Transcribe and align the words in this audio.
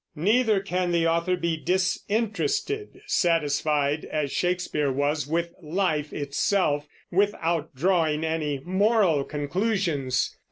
Neither 0.15 0.59
can 0.61 0.91
the 0.91 1.05
author 1.05 1.37
be 1.37 1.55
disinterested, 1.57 3.01
satisfied, 3.05 4.03
as 4.03 4.31
Shakespeare 4.31 4.91
was, 4.91 5.27
with 5.27 5.53
life 5.61 6.11
itself, 6.11 6.87
without 7.11 7.75
drawing 7.75 8.23
any 8.23 8.57
moral 8.65 9.23
conclusions. 9.23 10.35